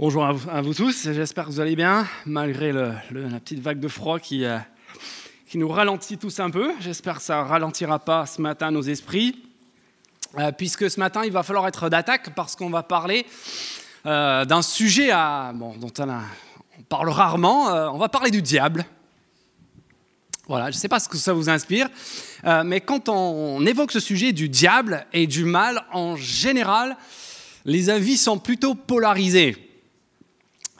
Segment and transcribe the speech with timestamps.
[0.00, 3.02] Bonjour à vous, tous, j'espère que vous allez bien, malgré la
[3.40, 4.56] petite vague de froid qui, euh,
[5.48, 6.70] qui nous ralentit tous un peu.
[6.78, 9.42] J'espère que ça ralentira pas ce matin nos esprits,
[10.38, 13.26] euh, puisque ce matin, il va falloir être d'attaque parce qu'on va parler
[14.06, 18.86] euh, d'un sujet dont on, parle rarement, on va parler du diable.
[20.46, 21.88] Voilà, je ne sais pas ce que ça vous inspire,
[22.64, 26.96] mais quand on évoque ce sujet du diable et du mal, en général,
[27.64, 29.67] les avis sont plutôt polarisés.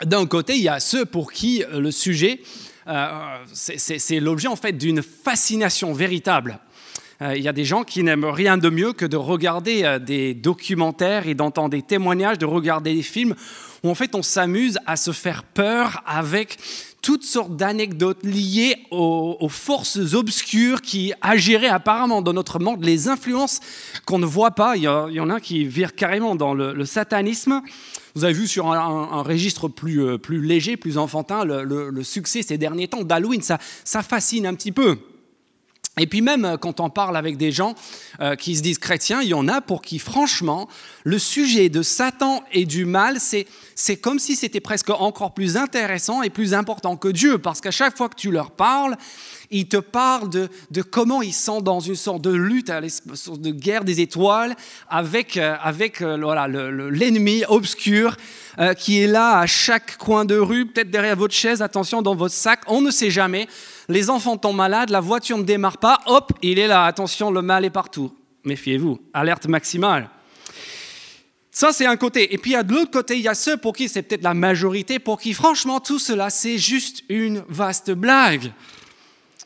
[0.05, 2.41] D'un côté, il y a ceux pour qui euh, le sujet,
[2.86, 3.09] euh,
[3.53, 6.61] c'est- l'objet en fait d'une fascination véritable.
[7.21, 10.35] Euh, Il y a des gens qui n'aiment rien de mieux que de regarder des
[10.35, 13.35] documentaires et d'entendre des témoignages, de regarder des films
[13.82, 16.58] où en fait on s'amuse à se faire peur avec
[17.03, 23.61] toutes sortes d'anecdotes liées aux, forces obscures qui agiraient apparemment dans notre monde, les influences
[24.05, 24.77] qu'on ne voit pas.
[24.77, 24.89] Il y,
[25.21, 27.63] en a qui virent carrément dans le satanisme.
[28.18, 32.58] Vous avez vu sur un, registre plus, euh, plus léger, plus enfantin, le, succès ces
[32.58, 33.42] derniers temps d'Halloween.
[33.42, 34.98] Ça fascine un petit peu.
[35.98, 37.74] Et puis même euh, quand on parle avec des gens
[38.20, 40.68] euh, qui se disent chrétiens, il y en a pour qui franchement
[41.05, 46.22] le sujet de Satan et du mal, c'est comme si c'était presque encore plus intéressant
[46.22, 48.96] et plus important que Dieu, parce qu'à chaque fois que tu leur parles,
[49.50, 52.83] ils te parlent de, de comment ils sont dans une sorte de lutte, à
[53.14, 54.55] sorte de guerre des étoiles,
[54.90, 58.16] avec, euh, avec voilà, le- le- l'ennemi obscur
[58.77, 62.34] qui est là à chaque coin de rue, peut-être derrière votre chaise, attention dans votre
[62.34, 63.46] sac, on ne sait jamais.
[63.89, 67.41] Les enfants tombent malades, la voiture ne démarre pas, hop, il est là, attention, le
[67.42, 68.12] mal est partout.
[68.45, 70.11] Méfiez-vous, alerte maximale.
[71.50, 72.33] Ça, c'est un côté.
[72.34, 74.34] Et puis, à de l'autre côté, il y a ceux pour qui c'est peut-être la
[74.34, 78.53] majorité, pour qui, franchement, tout cela, c'est juste une vaste blague.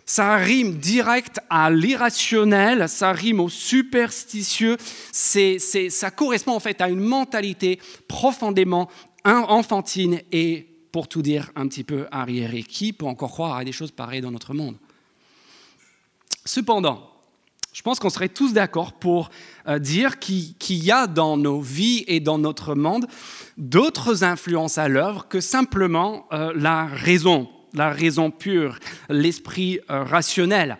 [0.04, 4.76] Ça rime direct à l'irrationnel, ça rime au superstitieux.
[5.12, 8.90] Ça correspond en fait à une mentalité profondément
[9.24, 12.62] in- enfantine et, pour tout dire, un petit peu arriérée.
[12.62, 14.76] Qui peut encore croire à des choses pareilles dans notre monde
[16.44, 17.12] Cependant,
[17.72, 19.30] je pense qu'on serait tous d'accord pour
[19.66, 23.06] euh, dire qu'il y a dans nos vies et dans notre monde
[23.56, 28.78] d'autres influences à l'œuvre que simplement euh, la raison, la raison pure,
[29.08, 30.78] l'esprit euh, rationnel.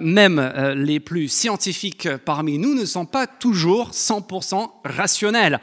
[0.00, 0.40] Même
[0.76, 5.60] les plus scientifiques parmi nous ne sont pas toujours 100% rationnels.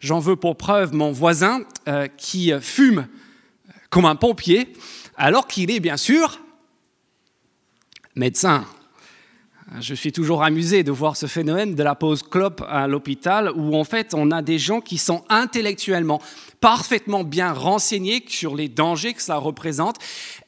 [0.00, 3.06] J'en veux pour preuve mon voisin euh, qui fume
[3.90, 4.72] comme un pompier,
[5.16, 6.40] alors qu'il est bien sûr
[8.14, 8.64] médecin.
[9.80, 13.76] Je suis toujours amusé de voir ce phénomène de la pause clope à l'hôpital où
[13.76, 16.22] en fait on a des gens qui sont intellectuellement
[16.60, 19.96] parfaitement bien renseignés sur les dangers que ça représente.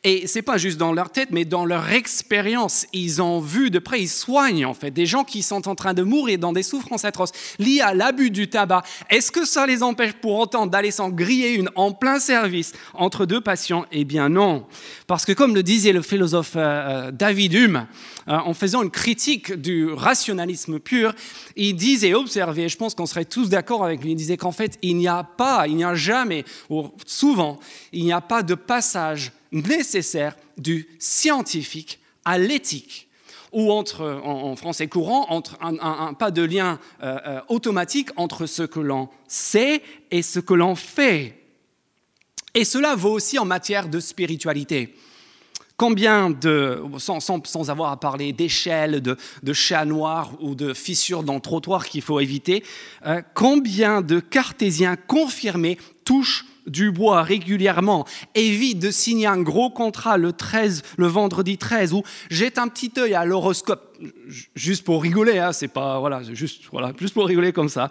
[0.05, 2.87] Et c'est pas juste dans leur tête mais dans leur expérience.
[2.93, 5.95] Ils ont vu de près ils soignent en fait des gens qui sont en train
[5.95, 8.83] de mourir dans des souffrances atroces liées à l'abus du tabac.
[9.11, 13.27] Est-ce que ça les empêche pour autant d'aller s'en griller une en plein service entre
[13.27, 13.85] deux patients?
[13.93, 14.67] Eh bien non.
[15.07, 17.87] Parce que comme le disait le philosophe euh, David Hume
[18.29, 21.15] euh, en faisant une critique du rationalisme pur,
[21.57, 24.79] il disait, observez, je pense qu'on serait tous d'accord avec lui, il disait qu'en fait,
[24.83, 25.95] il n'y a pas, il n'y a
[26.71, 27.59] ou souvent,
[27.93, 33.09] il n'y a pas de passage nécessaire du scientifique à l'éthique
[33.53, 38.63] ou entre, en, français courant, entre un, pas de lien euh, euh, automatique entre ce
[38.63, 41.35] que l'on sait et ce que l'on fait.
[42.55, 44.95] Et cela vaut aussi en matière de spiritualité.
[45.79, 50.75] Combien de, sans, sans- sans avoir à parler d'échelles, de, de chats noirs ou de
[50.75, 52.65] fissures dans le trottoir qu'il faut éviter,
[53.07, 60.17] euh, combien de cartésiens confirmés touchent du bois régulièrement, évitent de signer un gros contrat
[60.17, 63.95] le 13, le vendredi 13, ou jettent un petit œil à l'horoscope,
[64.27, 67.91] ju- juste pour rigoler, hein, c'est pas, voilà, juste, voilà, juste pour rigoler comme ça,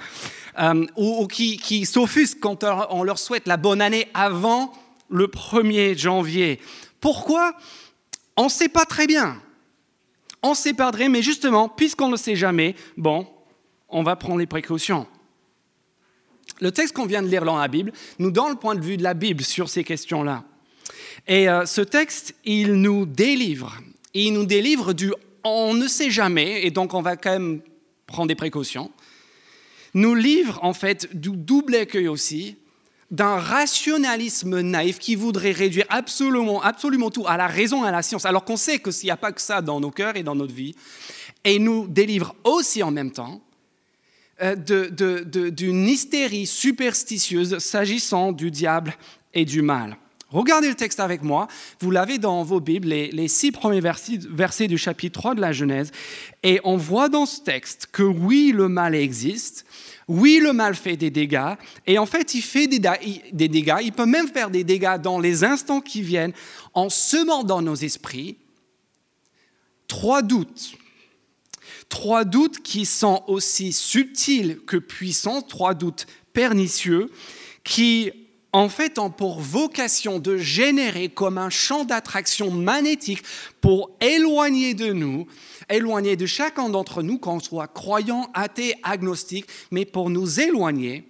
[0.59, 4.73] euh, ou, qui, qui s'offusquent quand on leur souhaite la bonne année avant
[5.09, 6.59] le 1er janvier.
[6.99, 7.53] Pourquoi?
[8.35, 9.37] On ne sait pas très bien.
[10.43, 10.55] On ne
[11.07, 13.27] mais justement, puisqu'on ne sait jamais, bon,
[13.89, 15.07] on va prendre les précautions.
[16.59, 18.97] Le texte qu'on vient de lire dans la Bible nous donne le point de vue
[18.97, 20.43] de la Bible sur ces questions-là.
[21.27, 23.77] Et euh, ce texte, il nous délivre.
[24.13, 27.61] Il nous délivre du on ne sait jamais, et donc on va quand même
[28.05, 28.91] prendre des précautions.
[29.93, 32.57] Nous livre en fait du double écueil aussi
[33.11, 38.25] d'un rationalisme naïf qui voudrait réduire absolument, absolument tout à la raison à la science,
[38.25, 40.35] alors qu'on sait que s'il n'y a pas que ça dans nos cœurs et dans
[40.35, 40.75] notre vie,
[41.45, 48.31] et nous délivre aussi en même temps euh, de- de- de- d'une hystérie superstitieuse s'agissant
[48.31, 48.95] du diable
[49.33, 49.97] et du mal.
[50.29, 51.47] Regardez le texte avec moi.
[51.79, 55.91] Vous l'avez dans vos Bibles, les, six premiers versets, du chapitre 3 de la Genèse.
[56.43, 59.65] Et on voit dans ce texte que oui, le mal existe.
[60.09, 61.55] Oui, le mal fait des dégâts.
[61.85, 63.77] Et en fait, il fait des dégâts.
[63.81, 66.33] Il peut même faire des dégâts dans les instants qui viennent
[66.73, 68.37] en semant dans nos esprits
[69.87, 70.76] trois doutes.
[72.07, 77.11] Trois doutes qui sont aussi subtils que puissants, trois doutes pernicieux
[77.65, 78.13] qui
[78.53, 83.23] en fait ont pour vocation de générer comme un champ d'attraction magnétique
[83.59, 85.27] pour éloigner de nous,
[85.69, 91.09] éloigner de chacun d'entre nous, qu'on soit croyant, athée, agnostique, mais pour nous éloigner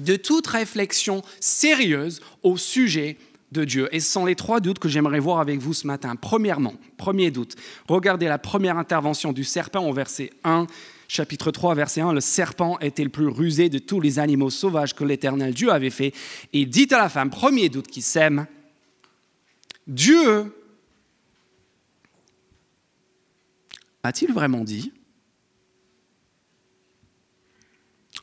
[0.00, 3.18] de toute réflexion sérieuse au sujet
[3.52, 3.88] de Dieu.
[3.92, 6.16] Et ce sont les trois doutes que j'aimerais voir avec vous ce matin.
[6.16, 7.56] Premièrement, premier doute,
[7.88, 10.66] regardez la première intervention du serpent au verset 1
[11.08, 14.94] chapitre 3, verset 1, le serpent était le plus rusé de tous les animaux sauvages
[14.94, 16.12] que l'Éternel Dieu avait fait.
[16.52, 18.46] Et dit à la femme, premier doute qui sème,
[19.86, 20.52] Dieu
[24.02, 24.92] a-t-il vraiment dit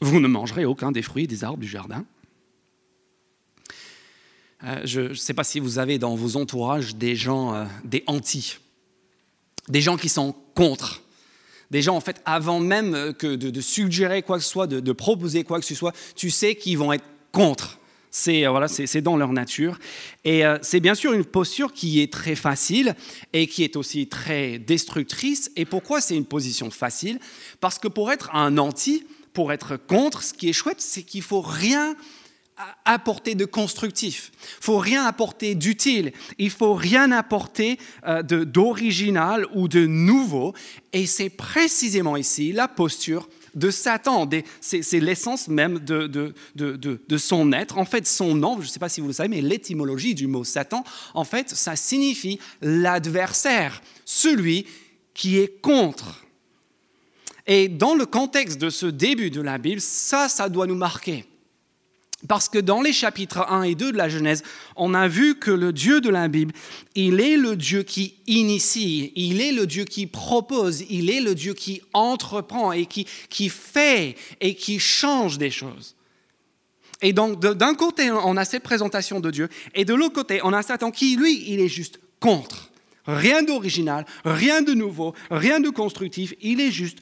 [0.02, 2.06] Vous ne mangerez aucun des fruits des arbres du jardin?
[4.64, 8.04] Euh, Je ne sais pas si vous avez dans vos entourages des gens, euh, des
[8.08, 8.58] anti,
[9.70, 11.02] des gens qui sont contre
[11.72, 14.92] des gens, en fait, avant même euh, que de, suggérer quoi que ce soit, de,
[14.92, 17.80] proposer quoi que ce soit, tu sais qu'ils vont être contre.
[18.12, 19.80] C'est voilà, c'est dans leur nature.
[20.24, 22.94] Et c'est bien sûr une posture qui est très facile
[23.34, 25.50] et qui est aussi très destructrice.
[25.56, 27.20] Et pourquoi c'est une position facile?
[27.60, 31.24] Parce que pour être un anti, pour être contre, ce qui est chouette, c'est qu'il
[31.24, 31.96] faut rien
[32.86, 39.68] apporter de constructif, il faut rien apporter d'utile, il faut rien apporter euh, d'original ou
[39.68, 40.54] de nouveau.
[40.92, 44.30] Et c'est précisément ici la posture de Satan.
[44.62, 47.78] C'est l'essence même de, de, de, son être.
[47.78, 50.28] En fait, son nom, je ne sais pas si vous le savez, mais l'étymologie du
[50.28, 50.84] mot Satan,
[51.14, 54.66] en fait, ça signifie l'adversaire, celui
[55.14, 56.24] qui est contre.
[57.46, 61.26] Et dans le contexte de ce début de la Bible, ça, ça doit nous marquer.
[62.28, 64.44] Parce que dans les chapitres 1 et 2 de la Genèse,
[64.76, 66.54] on a vu que le Dieu de la Bible,
[66.96, 71.36] il est le Dieu qui initie, il est le Dieu qui propose, il est le
[71.36, 73.06] Dieu qui entreprend et qui,
[73.50, 75.96] fait et qui change des choses.
[77.02, 80.54] Et donc, d'un côté, on a cette présentation de Dieu, et de l'autre côté, on
[80.54, 82.70] a Satan qui, lui, il est juste contre.
[83.06, 87.00] Rien d'original, rien de nouveau, rien de constructif, il est juste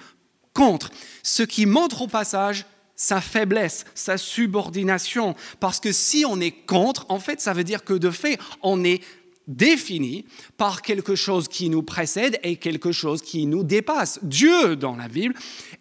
[0.54, 0.90] contre.
[1.22, 2.66] Ce qui montre au passage
[3.02, 5.34] sa faiblesse, sa subordination.
[5.60, 8.84] Parce que si on est contre, en fait, ça veut dire que de fait, on
[8.84, 9.02] est
[9.48, 10.24] défini
[10.56, 14.20] par quelque chose qui nous précède et quelque chose qui nous dépasse.
[14.22, 15.34] Dieu, dans la Bible,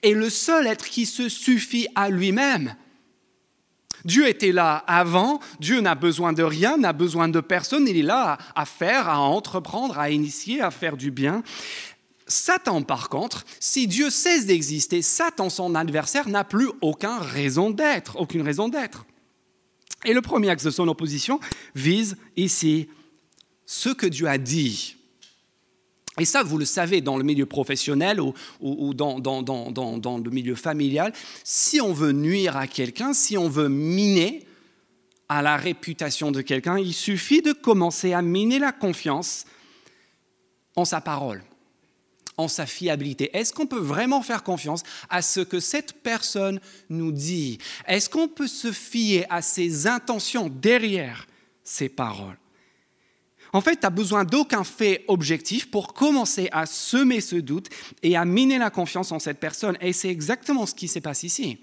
[0.02, 2.74] est le seul être qui se suffit à lui-même.
[4.06, 8.02] Dieu était là avant, Dieu n'a besoin de rien, n'a besoin de personne, il est
[8.02, 11.42] là à faire, à entreprendre, à initier, à faire du bien.
[12.30, 18.16] Satan, par contre, si Dieu cesse d'exister, Satan, son adversaire, n'a plus aucune raison d'être,
[18.20, 19.04] aucune raison d'être.
[20.04, 21.40] Et le premier axe de son opposition
[21.74, 22.88] vise ici
[23.66, 24.96] ce que Dieu a dit.
[26.18, 31.12] Et ça, vous le savez, dans le milieu professionnel ou, dans, dans, le milieu familial,
[31.44, 34.46] si on veut nuire à quelqu'un, si on veut miner
[35.28, 39.46] à la réputation de quelqu'un, il suffit de commencer à miner la confiance
[40.76, 41.42] en sa parole
[42.40, 47.12] en sa fiabilité Est-ce qu'on peut vraiment faire confiance à ce que cette personne nous
[47.12, 47.58] dit?
[47.86, 51.26] Est-ce qu'on peut se fier à ses intentions derrière
[51.62, 52.38] ses paroles?
[53.52, 57.68] En fait, tu n'as besoin d'aucun fait objectif pour commencer à semer ce doute
[58.02, 59.76] et à miner la confiance en cette personne.
[59.80, 61.58] Et c'est exactement ce qui s'est passé ici.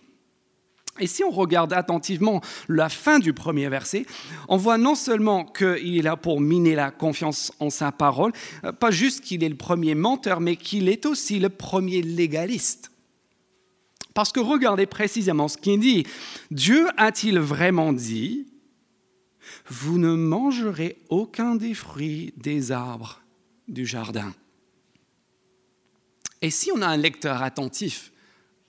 [0.99, 4.05] Et si on regarde attentivement la fin du premier verset,
[4.47, 8.31] on voit non seulement qu'il est là pour miner la confiance en sa parole,
[8.63, 12.91] euh, pas juste qu'il est le premier menteur, mais qu'il est aussi le premier légaliste.
[14.13, 16.05] Parce que regardez précisément ce qu'il dit.
[16.49, 18.47] Dieu a-t-il vraiment dit,
[19.67, 23.21] vous ne mangerez aucun des fruits des arbres
[23.67, 24.33] du jardin
[26.41, 28.11] Et si on a un lecteur attentif,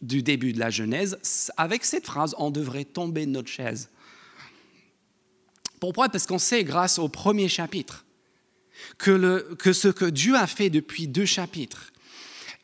[0.01, 1.19] du début de la Genèse,
[1.57, 3.89] avec cette phrase, on devrait tomber de notre chaise.
[5.81, 6.09] Pourquoi?
[6.09, 8.05] Parce qu'on sait, grâce au premier chapitre,
[8.97, 11.93] que, ce que Dieu a fait depuis deux chapitres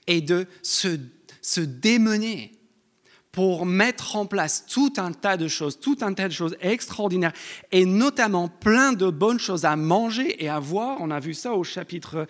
[0.06, 2.52] est de se, démener
[3.34, 7.32] pour mettre en place tout un tas de choses, tout un tas de choses extraordinaires,
[7.72, 10.98] et notamment plein de bonnes choses à manger et à voir.
[11.00, 12.26] On a vu ça au chapitre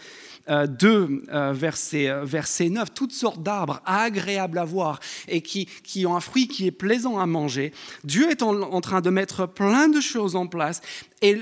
[0.49, 6.17] 2, euh, verset, verset 9, toutes sortes d'arbres agréables à voir et qui, qui, ont
[6.17, 7.73] un fruit qui est plaisant à manger.
[8.05, 10.81] Dieu est en, train de mettre plein de choses en place
[11.21, 11.39] et,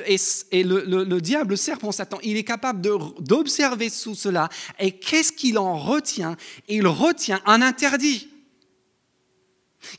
[0.50, 2.80] et, le, le, le, diable, le serpent Satan, il est capable
[3.20, 4.48] d'observer tout cela.
[4.78, 6.36] Et qu'est-ce qu'il en retient?
[6.68, 8.31] Il retient un interdit.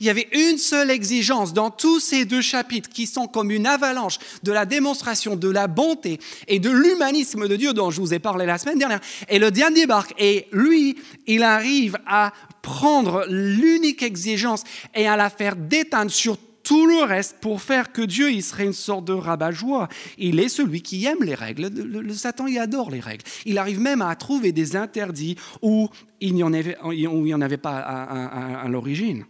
[0.00, 3.66] Il y avait une seule exigence dans tous ces deux chapitres qui sont comme une
[3.66, 8.14] avalanche de la démonstration de la bonté et de l'humanisme de Dieu dont je vous
[8.14, 9.00] ai parlé la semaine dernière.
[9.28, 14.64] Et le diable débarque et lui, il arrive à prendre l'unique exigence
[14.94, 18.64] et à la faire déteindre sur tout le reste pour faire que Dieu il serait
[18.64, 19.88] une sorte de rabat-joie.
[20.16, 21.68] Il est celui qui aime les règles.
[21.68, 23.24] Le, Satan, il adore les règles.
[23.44, 25.88] Il arrive même à trouver des interdits où
[26.20, 29.26] il n'y en, avait, pas à l'origine.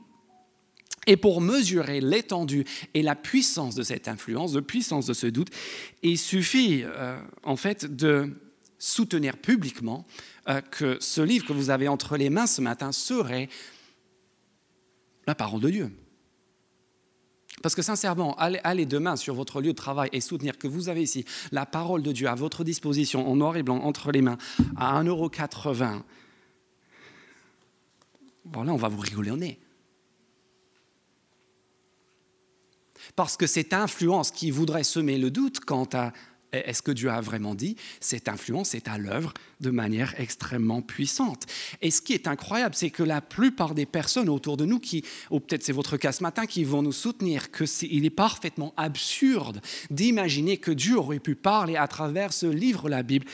[1.07, 5.49] Et pour mesurer l'étendue et la puissance de cette influence, de puissance de ce doute,
[6.03, 8.31] il suffit euh, en fait de
[8.79, 10.07] soutenir publiquement
[10.49, 13.49] euh, que ce livre que vous avez entre les mains ce matin serait
[15.27, 15.91] la parole de Dieu.
[17.63, 21.03] Parce que sincèrement, allez, demain sur votre lieu de travail et soutenir que vous avez
[21.03, 24.37] ici la parole de Dieu à votre disposition en noir et blanc entre les mains
[24.77, 26.03] à 1,80€.
[28.45, 29.59] Bon là, on va vous rigoler au nez.
[33.17, 36.13] Parce que cette influence qui voudrait semer le doute quant à
[36.55, 41.47] est-ce que Dieu a vraiment dit Cette influence est à l'œuvre de manière extrêmement puissante.
[41.83, 45.05] Et ce qui est incroyable, c'est que la plupart des personnes autour de nous, qui,
[45.31, 48.75] ou peut-être c'est votre cas ce matin, qui vont nous soutenir qu'il est, est parfaitement
[48.77, 53.27] absurde d'imaginer que Dieu aurait pu parler à travers ce livre, la Bible.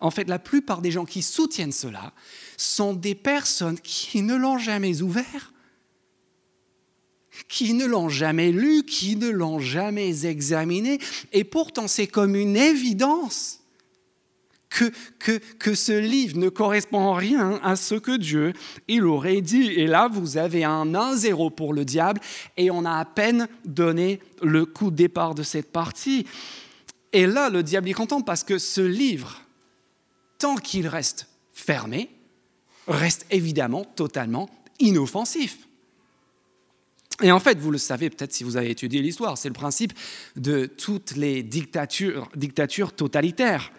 [0.00, 2.12] En fait, la plupart des gens qui soutiennent cela
[2.56, 5.52] sont des personnes qui ne l'ont jamais ouvert
[7.48, 10.98] qui ne l'ont jamais lu, qui ne l'ont jamais examiné.
[11.32, 13.60] Et pourtant, c'est comme une évidence
[14.68, 18.52] que, que, que, ce livre ne correspond en rien à ce que Dieu
[18.88, 19.70] il aurait dit.
[19.72, 22.20] Et là, vous avez un 1-0 pour le diable
[22.56, 26.26] et on a à peine donné le coup de départ de cette partie.
[27.12, 29.40] Et là, le diable est content parce que ce livre,
[30.38, 32.10] tant qu'il reste fermé,
[32.86, 35.66] reste évidemment totalement inoffensif.
[37.22, 39.94] Et en fait, vous le savez peut-être si vous avez étudié l'histoire, c'est le principe
[40.36, 43.72] de toutes les dictatures, dictatures totalitaires.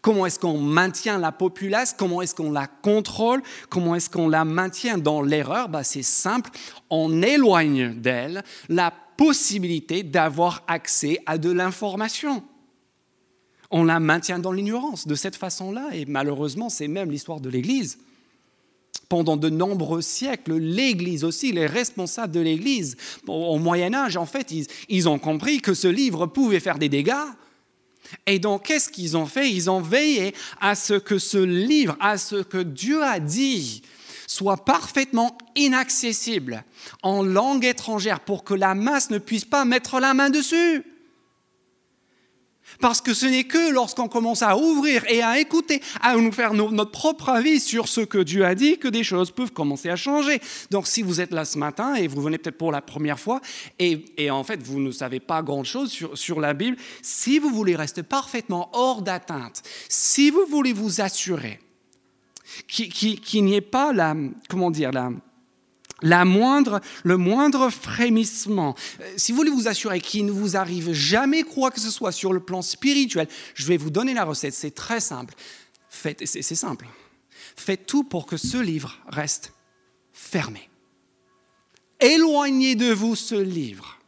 [0.00, 1.94] Comment est-ce qu'on maintient la populace?
[1.98, 3.42] Comment est-ce qu'on la contrôle?
[3.70, 5.68] Comment est-ce qu'on la maintient dans l'erreur?
[5.68, 6.50] Bah, C'est simple,
[6.90, 12.44] on éloigne d'elle la possibilité d'avoir accès à de l'information.
[13.70, 17.98] On la maintient dans l'ignorance de cette façon-là, et malheureusement, c'est même l'histoire de l'Église
[19.08, 22.96] pendant de nombreux siècles, l'Église aussi, les responsables de l'Église,
[23.26, 24.52] au Moyen Âge, en fait,
[24.88, 27.12] ils, ont compris que ce livre pouvait faire des dégâts.
[28.26, 29.50] Et donc, qu'est-ce qu'ils ont fait?
[29.50, 33.82] Ils ont veillé à ce que ce livre, à ce que Dieu a dit,
[34.26, 36.64] soit parfaitement inaccessible
[37.02, 40.84] en langue étrangère pour que la masse ne puisse pas mettre la main dessus.
[42.84, 46.52] Parce que ce n'est que lorsqu'on commence à ouvrir et à écouter, à nous faire
[46.52, 49.96] notre propre avis sur ce que Dieu a dit, que des choses peuvent commencer à
[49.96, 50.38] changer.
[50.70, 53.40] Donc si vous êtes là ce matin et vous venez peut-être pour la première fois
[53.78, 57.74] et, en fait vous ne savez pas grand-chose sur, sur la Bible, si vous voulez
[57.74, 61.60] rester parfaitement hors d'atteinte, si vous voulez vous assurer
[62.68, 64.14] qu'il n'y ait pas la,
[64.50, 65.10] comment dire, la,
[66.04, 68.76] la moindre, le moindre frémissement.
[69.00, 72.12] Euh, si vous voulez vous assurer qu'il ne vous arrive jamais quoi que ce soit
[72.12, 74.54] sur le plan spirituel, je vais vous donner la recette.
[74.54, 75.34] C'est très simple.
[75.88, 76.86] Faites, c'est simple.
[77.56, 79.54] Faites tout pour que ce livre reste
[80.12, 80.68] fermé.
[82.00, 83.98] Éloignez de vous ce livre.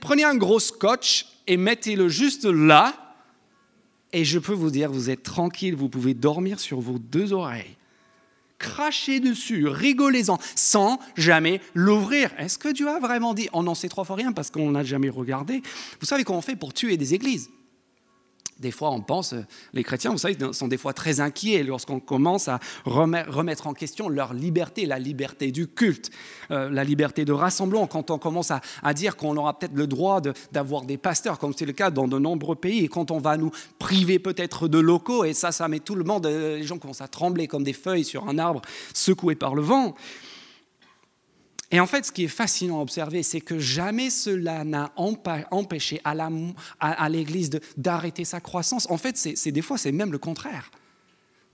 [0.00, 3.14] Prenez un gros scotch et mettez-le juste là.
[4.12, 7.76] Et je peux vous dire, vous êtes tranquille, vous pouvez dormir sur vos deux oreilles
[8.62, 12.30] crachez dessus, rigolez-en, sans jamais l'ouvrir.
[12.38, 14.84] Est-ce que Dieu a vraiment dit On n'en sait trois fois rien parce qu'on n'a
[14.84, 15.62] jamais regardé.
[16.00, 17.50] Vous savez comment on fait pour tuer des églises?
[18.58, 19.34] Des fois, on pense,
[19.72, 24.08] les chrétiens, vous savez, sont des fois très inquiets lorsqu'on commence à remettre en question
[24.08, 26.10] leur liberté, la liberté du culte,
[26.50, 28.60] euh, la liberté de rassemblement, quand on commence à,
[28.94, 30.20] dire qu'on aura peut-être le droit
[30.52, 33.36] d'avoir des pasteurs, comme c'est le cas dans de nombreux pays, et quand on va
[33.36, 36.78] nous priver peut-être de locaux, et ça, ça met tout le monde, euh, les gens
[36.78, 38.62] commencent à trembler comme des feuilles sur un arbre
[38.94, 39.94] secoué par le vent.
[41.72, 46.02] Et en fait, ce qui est fascinant à observer, c'est que jamais cela n'a empêché
[46.04, 48.86] à l'Église d'arrêter sa croissance.
[48.90, 50.70] En fait, c'est des fois, c'est même le contraire.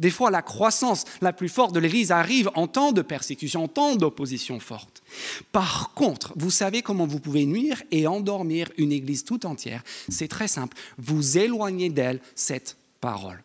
[0.00, 3.68] Des fois, la croissance la plus forte de l'Église arrive en temps de persécution, en
[3.68, 5.02] temps d'opposition forte.
[5.50, 9.82] Par contre, vous savez comment vous pouvez nuire et endormir une Église tout entière?
[10.08, 10.76] C'est très simple.
[10.98, 13.42] Vous éloignez d'elle cette parole.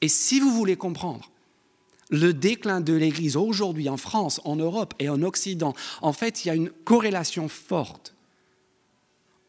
[0.00, 1.31] Et si vous voulez comprendre
[2.12, 6.48] le déclin de l'Église aujourd'hui en France, en Europe et en Occident, en fait, il
[6.48, 8.14] y a une corrélation forte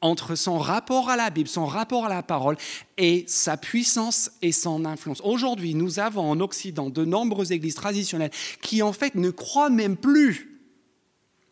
[0.01, 2.57] entre son rapport à la Bible, son rapport à la parole
[2.97, 5.21] et sa puissance et son influence.
[5.23, 9.95] Aujourd'hui, nous avons en Occident de nombreuses églises traditionnelles qui en fait ne croient même
[9.95, 10.59] plus,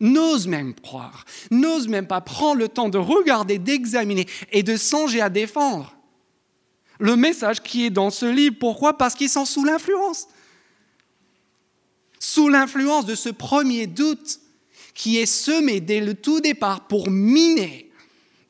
[0.00, 5.22] n'osent même croire, n'osent même pas prendre le temps de regarder, d'examiner et de songer
[5.22, 5.96] à défendre
[6.98, 8.56] le message qui est dans ce livre.
[8.60, 8.96] Pourquoi?
[8.96, 10.28] Parce qu'ils sont sous l'influence.
[12.24, 14.38] Sous l'influence de ce premier doute
[14.94, 17.90] qui est semé dès le tout départ pour miner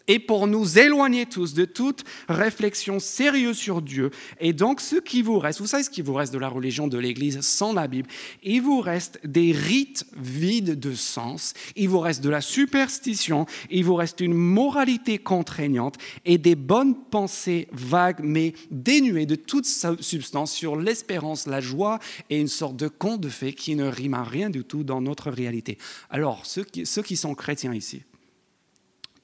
[0.08, 4.10] et pour nous éloigner tous de toute réflexion sérieuse sur Dieu.
[4.40, 6.88] Et donc, ce qui vous reste, vous savez ce qui vous reste de la religion
[6.88, 8.08] de l'Église sans la Bible?
[8.42, 13.84] Il vous reste des rites vides de sens, il vous reste de la superstition, il
[13.84, 20.52] vous reste une moralité contraignante et des bonnes pensées vagues mais dénuées de toute substance
[20.52, 21.98] sur l'espérance, la joie
[22.30, 25.00] et une sorte de conte de fées qui ne rime à rien du tout dans
[25.00, 25.78] notre réalité.
[26.10, 28.02] Alors, ceux qui, ceux qui sont chrétiens ici,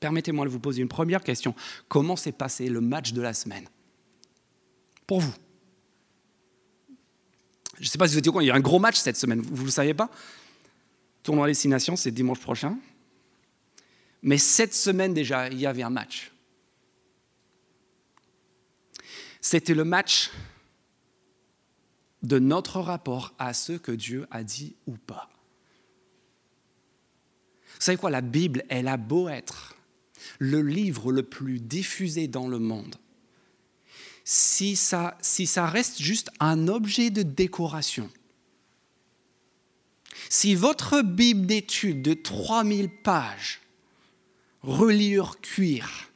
[0.01, 1.55] Permettez-moi de vous poser une première question.
[1.89, 3.69] Comment s'est passé le match de la semaine?
[5.07, 5.35] Pour vous
[7.79, 8.97] Je ne sais pas si vous étiez au courant, il y a un gros match
[8.97, 10.11] cette semaine, vous ne le saviez pas?
[11.23, 12.79] Tournoi Destination, c'est dimanche prochain.
[14.23, 16.33] Mais cette semaine déjà, il y avait un match.
[19.41, 20.31] C'était le match
[22.23, 25.29] de notre rapport à ce que Dieu a dit ou pas.
[27.75, 29.78] Vous savez quoi, la Bible, elle a beau être
[30.39, 32.97] le livre le plus diffusé dans le monde,
[34.25, 38.11] si ça, si ça reste juste un objet de décoration,
[40.29, 43.61] si votre Bible d'études de 3000 pages,
[44.63, 46.11] reliure cuir,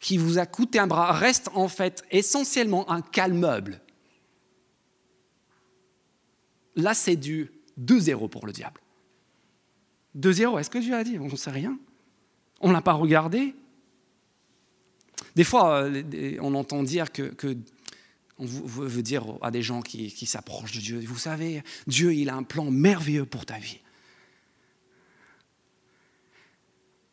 [0.00, 3.80] qui vous a coûté un bras, reste en fait essentiellement un calmeuble,
[6.76, 8.80] là c'est du 2-0 pour le diable.
[10.16, 11.18] 2-0, est-ce que Dieu a dit?
[11.18, 11.78] On ne sait rien.
[12.60, 13.54] On ne l'a pas regardé.
[15.36, 17.34] Des fois, euh, on entend dire que,
[18.38, 22.34] on veut dire à des gens qui, s'approchent de Dieu, vous savez, Dieu, il a
[22.34, 23.80] un plan merveilleux pour ta vie.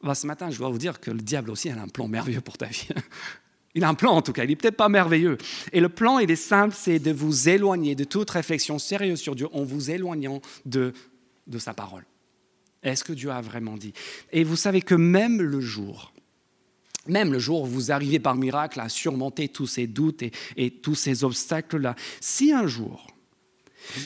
[0.02, 2.42] Bah, ce matin, je dois vous dire que le diable aussi a un plan merveilleux
[2.42, 2.88] pour ta vie.
[3.78, 5.38] Il a un plan en tout cas, il n'est peut-être pas merveilleux.
[5.74, 9.36] Et le plan, il est simple, c'est de vous éloigner de toute réflexion sérieuse sur
[9.36, 10.94] Dieu en vous éloignant de,
[11.48, 12.06] de sa parole.
[12.84, 13.92] Est-ce que Dieu a vraiment dit?
[14.32, 16.14] Et vous savez que même le jour,
[17.08, 20.24] même le jour où vous arrivez par miracle à surmonter tous ces doutes
[20.58, 23.08] et, tous ces obstacles-là, si un jour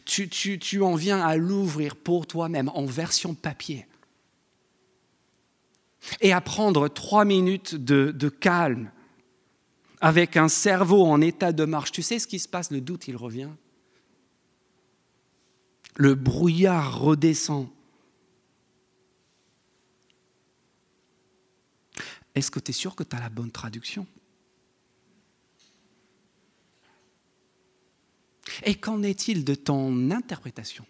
[0.06, 3.86] tu, en viens à l'ouvrir pour toi-même en version papier
[6.22, 8.92] et à prendre trois minutes de calme
[10.02, 13.08] avec un cerveau en état de marche, tu sais ce qui se passe, le doute,
[13.08, 13.50] il revient.
[15.96, 17.68] Le brouillard redescend.
[22.40, 24.08] Est-ce que tu es sûr que tu as la bonne traduction?
[28.64, 30.86] Et qu'en est-il de ton interprétation?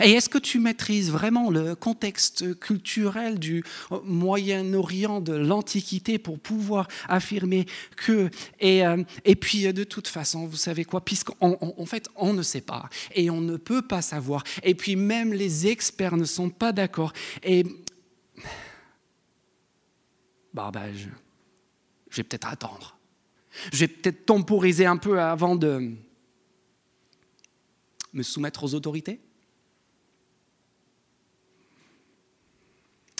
[0.00, 3.64] Et est-ce que tu maîtrises vraiment le contexte culturel du
[4.04, 8.30] Moyen-Orient, de l'Antiquité, pour pouvoir affirmer que...
[8.60, 9.02] Et, euh,
[9.40, 13.30] puis, de toute façon, vous savez quoi, puisqu'en en fait, on ne sait pas, et
[13.30, 17.64] on ne peut pas savoir, et puis même les experts ne sont pas d'accord, et
[20.54, 21.08] bah, bah, je,
[22.16, 22.96] vais peut-être attendre.
[23.72, 25.92] Je vais peut-être temporiser un peu avant de
[28.12, 29.20] me soumettre aux autorités.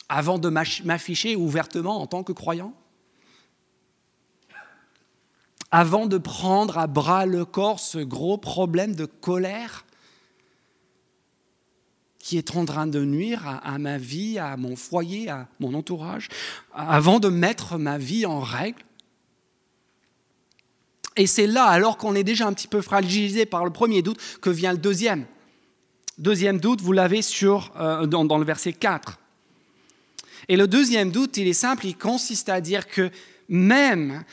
[0.09, 2.75] Avant de m'afficher ouvertement en tant que croyant.
[5.71, 9.87] Avant de prendre à bras le corps ce gros problème de colère
[12.23, 16.29] qui est en train de nuire à, ma vie, à mon foyer, à mon entourage,
[16.73, 18.81] avant de mettre ma vie en règle.
[21.17, 24.21] Et c'est là, alors qu'on est déjà un petit peu fragilisé par le premier doute,
[24.41, 25.27] que vient le deuxième.
[26.17, 29.19] Deuxième doute, vous l'avez sur, euh, dans, dans le verset 4.
[30.49, 33.11] Et le deuxième doute, il est simple, il consiste à dire que
[33.53, 34.25] même,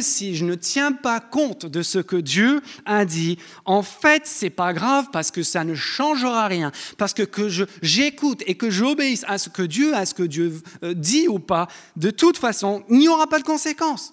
[0.00, 4.50] si je ne tiens pas compte de ce que Dieu a dit, en fait, c'est
[4.50, 6.72] pas grave parce que ça ne changera rien.
[6.96, 7.48] Parce que que
[7.82, 11.38] j'écoute et que j'obéisse à ce que Dieu, à ce que Dieu euh, dit ou
[11.38, 14.12] pas, de toute façon, il n'y aura pas de conséquences.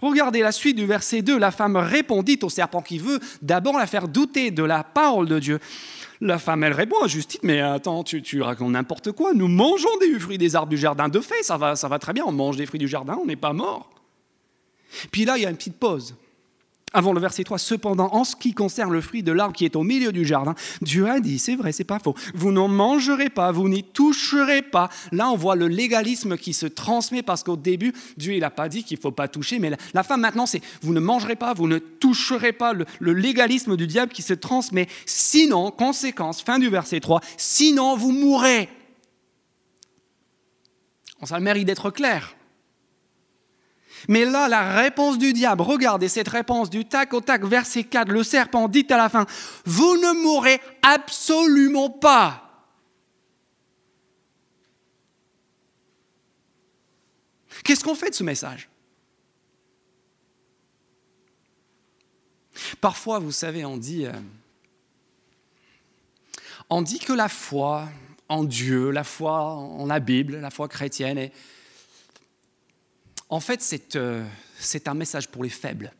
[0.00, 1.38] Regardez la suite du verset 2.
[1.38, 5.38] La femme répondit au serpent qui veut d'abord la faire douter de la parole de
[5.38, 5.58] Dieu.
[6.20, 9.32] La femme, elle répond à Justine, mais attends, tu, tu racontes n'importe quoi.
[9.34, 11.08] Nous mangeons des fruits des arbres du jardin.
[11.08, 13.26] De fait, ça va, ça va très bien, on mange des fruits du jardin, on
[13.26, 13.90] n'est pas mort.
[15.12, 16.16] Puis là, il y a une petite pause.
[16.92, 19.76] Avant le verset 3, cependant, en ce qui concerne le fruit de l'arbre qui est
[19.76, 23.28] au milieu du jardin, Dieu a dit, c'est vrai, c'est pas faux, vous n'en mangerez
[23.28, 24.88] pas, vous n'y toucherez pas.
[25.12, 28.68] Là, on voit le légalisme qui se transmet parce qu'au début, Dieu, il n'a pas
[28.68, 31.52] dit qu'il ne faut pas toucher, mais la, femme maintenant, c'est vous ne mangerez pas,
[31.52, 34.88] vous ne toucherez pas, le, légalisme du diable qui se transmet.
[35.04, 38.68] Sinon, conséquence, fin du verset 3, sinon vous mourrez.
[41.24, 42.37] Ça a le mérite d'être clair.
[44.06, 48.10] Mais là, la réponse du diable, regardez cette réponse du tac au tac, verset 4,
[48.10, 49.26] le serpent dit à la fin,
[49.64, 52.44] vous ne mourrez absolument pas.
[57.64, 58.68] Qu'est-ce qu'on fait de ce message?
[62.80, 64.12] Parfois, vous savez, on dit, euh,
[66.70, 67.88] on dit que la foi
[68.28, 71.32] en Dieu, la foi en la Bible, la foi chrétienne est
[73.28, 74.24] en fait, euh,
[74.58, 75.92] c'est un message pour les faibles.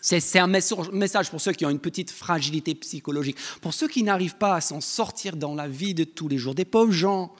[0.00, 4.36] C'est un message pour ceux qui ont une petite fragilité psychologique, pour ceux qui n'arrivent
[4.36, 7.32] pas à s'en sortir dans la vie de tous les jours, des pauvres gens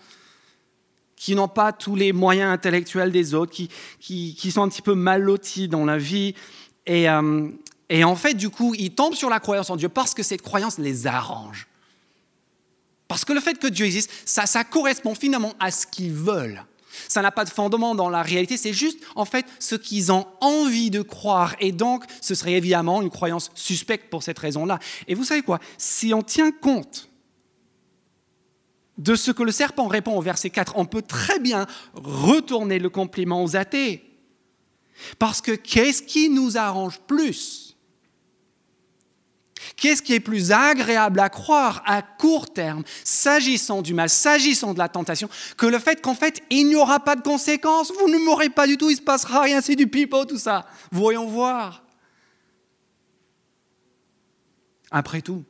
[1.17, 5.23] qui n'ont pas tous les moyens intellectuels des autres, qui, sont un petit peu mal
[5.23, 6.37] lotis dans la vie.
[6.87, 7.49] Et, euh,
[7.89, 10.43] et en fait, du coup, ils tombent sur la croyance en Dieu parce que cette
[10.43, 11.67] croyance les arrange.
[13.09, 16.65] Parce que le fait que Dieu existe, ça correspond finalement à ce qu'ils veulent.
[17.09, 20.27] Ça n'a pas de fondement dans la réalité, c'est juste en fait ce qu'ils ont
[20.41, 21.55] envie de croire.
[21.61, 24.79] Et donc, ce serait évidemment une croyance suspecte pour cette raison-là.
[25.09, 25.59] Et vous savez quoi?
[25.79, 27.09] Si on tient compte
[28.99, 32.91] de ce que le serpent répond au verset 4, on peut très bien retourner le
[32.91, 34.05] compliment aux athées.
[35.19, 37.72] Parce que qu'est-ce qui nous arrange plus?
[39.77, 44.79] Qu'est-ce qui est plus agréable à croire à court terme, s'agissant du mal, s'agissant de
[44.79, 48.19] la tentation, que le fait qu'en fait, il n'y aura pas de conséquences, vous ne
[48.19, 50.67] mourrez pas du tout, il ne se passera rien, c'est du pipeau tout ça.
[50.91, 51.85] Voyons voir.
[54.91, 55.45] Après tout,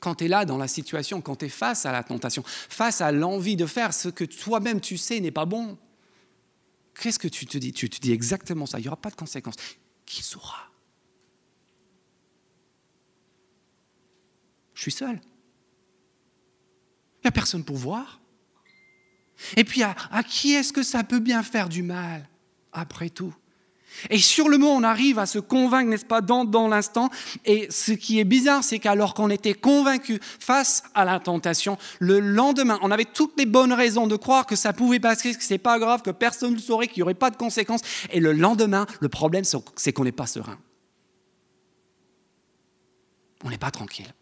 [0.00, 3.00] quand tu es là dans la situation, quand tu es face à la tentation, face
[3.00, 5.78] à l'envie de faire ce que toi-même tu sais n'est pas bon,
[7.00, 7.72] qu'est-ce que tu te dis?
[7.72, 9.56] Tu te dis exactement ça, il n'y aura pas de conséquences.
[10.04, 10.70] Qui saura?
[14.82, 15.20] Je suis seul.
[17.20, 18.20] Il n'y a personne pour voir.
[19.56, 22.28] Et puis, à, qui est-ce que ça peut bien faire du mal,
[22.72, 23.32] après tout?
[24.10, 27.10] Et sur le mot, on arrive à se convaincre, n'est-ce pas, dans, dans l'instant.
[27.44, 32.18] Et ce qui est bizarre, c'est qu'alors qu'on était convaincu face à la tentation, le
[32.18, 35.58] lendemain, on avait toutes les bonnes raisons de croire que ça pouvait passer, que c'est
[35.58, 37.82] pas grave, que personne ne saurait, qu'il n'y aurait pas de conséquences.
[38.10, 39.44] Et le lendemain, le problème,
[39.76, 40.58] c'est qu'on n'est pas serein.
[43.44, 44.12] On n'est pas tranquille.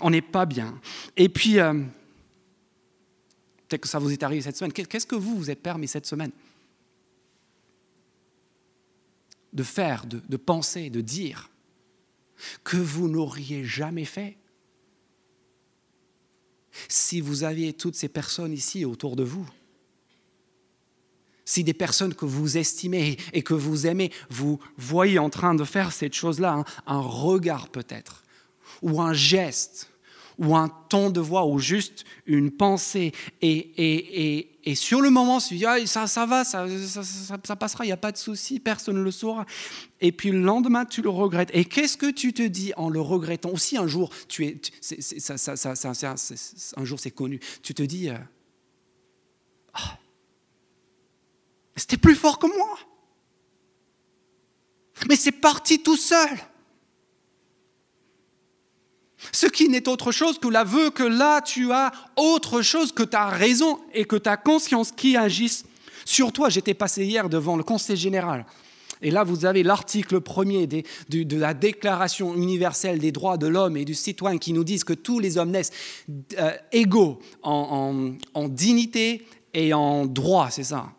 [0.00, 0.80] On n'est pas bien.
[1.16, 1.74] Et puis, euh,
[3.68, 4.72] peut-être que ça vous est arrivé cette semaine.
[4.72, 6.32] Qu'est-ce que vous vous êtes permis cette semaine
[9.52, 11.50] De faire, de, de penser, de dire
[12.64, 14.36] que vous n'auriez jamais fait
[16.88, 19.48] si vous aviez toutes ces personnes ici autour de vous?
[21.44, 25.64] Si des personnes que vous estimez et que vous aimez, vous voyez en train de
[25.64, 28.21] faire cette chose-là, un regard peut-être,
[28.82, 29.88] ou un geste,
[30.38, 33.12] ou un ton de voix, ou juste une pensée.
[33.40, 36.66] Et, et, et, et sur le moment, ah, ça, ça va, ça,
[37.02, 39.46] ça, passera, il n'y a pas de souci, personne ne le saura.
[40.00, 41.50] Et puis le lendemain, tu le regrettes.
[41.52, 44.60] Et qu'est-ce que tu te dis en le regrettant Aussi un jour, tu es,
[46.76, 48.18] un jour c'est connu, tu te dis, euh,
[49.74, 49.98] ah,
[51.76, 52.78] c'était plus fort que moi.
[55.08, 56.38] Mais c'est parti tout seul.
[59.30, 63.26] Ce qui n'est autre chose que l'aveu que là, tu as autre chose que ta
[63.26, 65.64] raison et que ta conscience qui agissent
[66.04, 66.48] sur toi.
[66.48, 68.44] J'étais passé hier devant le Conseil général.
[69.02, 73.84] Et là, vous avez l'article premier de, la Déclaration universelle des droits de l'homme et
[73.84, 75.72] du citoyen qui nous disent que tous les hommes naissent
[76.38, 80.92] euh, égaux en, en dignité et en droit, c'est ça.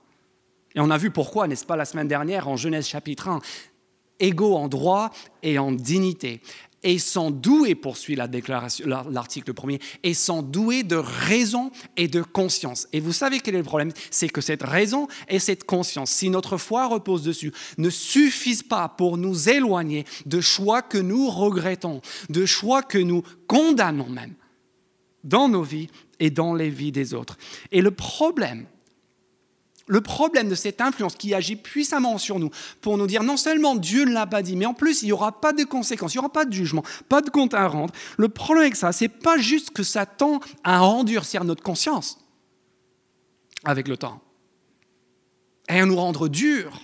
[0.76, 3.40] Et on a vu pourquoi, n'est-ce pas, la semaine dernière en Genèse chapitre 1,
[4.20, 6.42] égaux en droit et en dignité
[6.84, 12.22] et sont doués, poursuit la déclaration, l'article premier, et sont doués de raison et de
[12.22, 12.88] conscience.
[12.94, 13.92] Et vous savez quel est le problème?
[14.12, 18.90] C'est que cette raison et cette conscience, si notre foi repose dessus, ne suffisent pas
[18.90, 24.34] pour nous éloigner de choix que nous regrettons, de choix que nous condamnons même
[25.24, 25.88] dans nos vies
[26.20, 27.38] et dans les vies des autres.
[27.72, 28.66] Et le problème,
[29.88, 33.76] Le problème de cette influence qui agit puissamment sur nous pour nous dire non seulement
[33.76, 36.18] Dieu ne l'a pas dit, mais en plus il n'y aura pas de conséquences, il
[36.18, 37.94] n'y aura pas de jugement, pas de compte à rendre.
[38.18, 42.18] Le problème avec ça, c'est pas juste que ça tend à endurcir notre conscience
[43.66, 44.22] avec le temps
[45.70, 46.80] et à nous rendre durs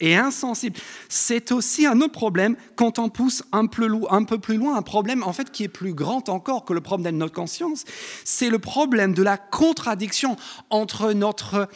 [0.00, 0.78] et insensibles.
[1.08, 5.32] C'est aussi un autre problème quand on pousse un peu, plus loin, un problème en
[5.32, 7.84] fait qui est plus grand encore que le problème de notre conscience.
[8.24, 10.36] C'est le problème de la contradiction
[10.70, 11.68] entre notre,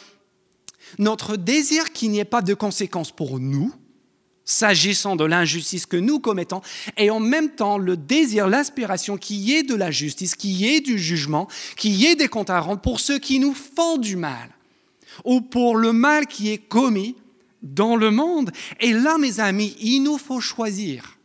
[0.99, 3.73] notre désir qu'il n'y ait pas de conséquences pour nous,
[4.45, 6.61] s'agissant de l'injustice que nous commettons,
[6.97, 10.67] et en même temps le désir, l'aspiration qu'il y ait de la justice, qu'il y
[10.67, 13.97] ait du jugement, qu'il y ait des comptes à rendre pour ceux qui nous font
[13.97, 14.49] du mal,
[15.25, 17.15] ou pour le mal qui est commis
[17.63, 18.51] dans le monde.
[18.79, 21.17] Et là, mes amis, il nous faut choisir.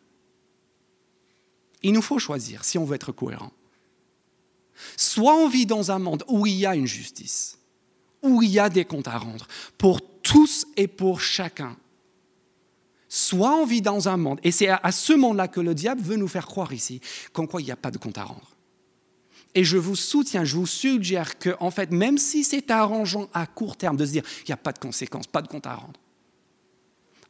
[1.83, 3.53] Il nous faut choisir si on veut être cohérent.
[4.97, 7.59] Soit on vit dans un monde où il y a une justice,
[8.23, 9.47] où il y a des comptes à rendre
[9.77, 11.77] pour tous et pour chacun.
[13.09, 16.17] Soit on vit dans un monde, et c'est à ce monde-là que le diable veut
[16.17, 17.01] nous faire croire ici,
[17.33, 18.55] qu'en quoi il n'y a pas de compte à rendre.
[19.55, 23.47] Et je vous soutiens, je vous suggère que, en fait, même si c'est arrangeant à
[23.47, 25.75] court terme de se dire qu'il n'y a pas de conséquences, pas de compte à
[25.75, 25.99] rendre,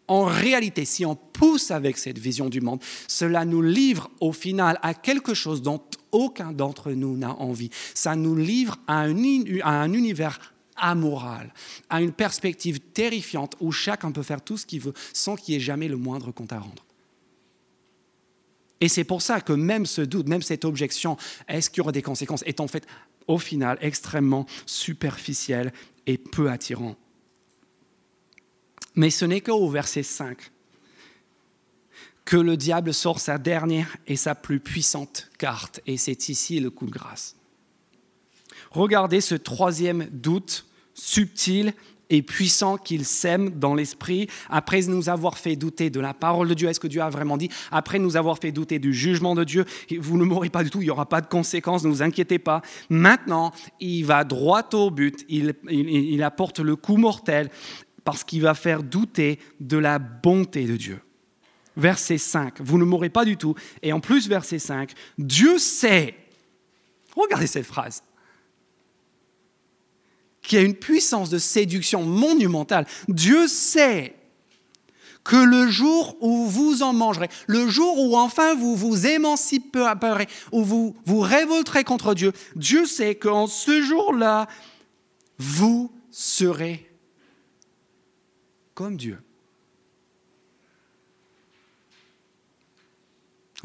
[0.08, 4.78] en réalité, si on pousse avec cette vision du monde, cela nous livre au final
[4.82, 7.70] à quelque chose dont aucun d'entre nous n'a envie.
[7.94, 11.52] Ça nous livre à un, univers amoral,
[11.90, 15.56] à une perspective terrifiante où chacun peut faire tout ce qu'il veut sans qu'il y
[15.58, 16.84] ait jamais le moindre compte à rendre.
[18.80, 21.16] Et c'est pour ça que même ce doute, même cette objection,
[21.48, 22.86] est-ce qu'il y aura des conséquences, est en fait
[23.26, 25.72] au final extrêmement superficiel
[26.06, 26.96] et peu attirant.
[28.98, 30.36] Mais ce n'est qu'au verset 5
[32.24, 36.68] que le diable sort sa dernière et sa plus puissante carte, et c'est ici le
[36.68, 37.36] coup de grâce.
[38.72, 41.74] Regardez ce troisième doute subtil
[42.10, 46.54] et puissant qu'il sème dans l'esprit, après nous avoir fait douter de la parole de
[46.54, 49.44] Dieu, est-ce que Dieu a vraiment dit, après nous avoir fait douter du jugement de
[49.44, 49.64] Dieu,
[50.00, 52.40] vous ne mourrez pas du tout, il n'y aura pas de conséquences, ne vous inquiétez
[52.40, 52.62] pas.
[52.90, 57.48] Maintenant, il va droit au but, il, il apporte le coup mortel
[58.08, 60.98] parce qu'il va faire douter de la bonté de Dieu.
[61.76, 63.54] Verset 5, vous ne mourrez pas du tout.
[63.82, 66.14] Et en plus, verset 5, Dieu sait,
[67.14, 68.02] regardez cette phrase,
[70.40, 72.86] qui a une puissance de séduction monumentale.
[73.08, 74.14] Dieu sait
[75.22, 80.64] que le jour où vous en mangerez, le jour où enfin vous vous émanciperez, où
[80.64, 84.48] vous vous révolterez contre Dieu, Dieu sait qu'en ce jour-là,
[85.36, 86.87] vous serez
[88.78, 89.18] comme Dieu.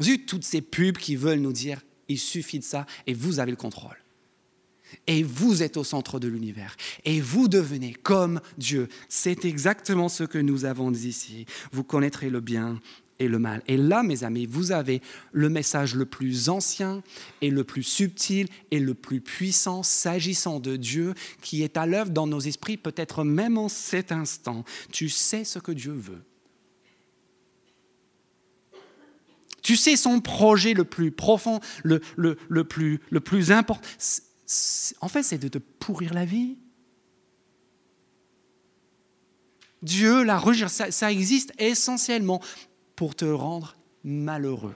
[0.00, 3.52] Vu toutes ces pubs qui veulent nous dire il suffit de ça et vous avez
[3.52, 3.96] le contrôle.
[5.06, 6.76] Et vous êtes au centre de l'univers.
[7.04, 8.88] Et vous devenez comme Dieu.
[9.08, 11.46] C'est exactement ce que nous avons dit ici.
[11.70, 12.80] Vous connaîtrez le bien
[13.18, 13.62] et le mal.
[13.66, 15.00] Et là, mes amis, vous avez
[15.32, 17.02] le message le plus ancien
[17.40, 22.10] et le plus subtil et le plus puissant s'agissant de Dieu qui est à l'œuvre
[22.10, 24.64] dans nos esprits, peut-être même en cet instant.
[24.92, 26.22] Tu sais ce que Dieu veut.
[29.62, 33.88] Tu sais son projet le plus profond, le, le, plus, le plus important.
[35.00, 36.58] En fait, c'est de te pourrir la vie.
[39.82, 42.42] Dieu, la ça existe essentiellement
[42.96, 44.74] pour te rendre malheureux.